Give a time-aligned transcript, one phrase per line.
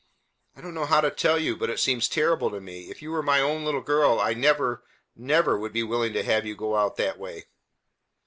[0.55, 2.89] I don't know how to tell you, but it seems terrible to me.
[2.89, 4.83] If you were my own little girl, I never,
[5.15, 7.45] never would be willing to have you go out that way."